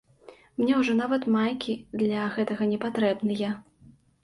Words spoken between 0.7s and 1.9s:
ўжо нават майкі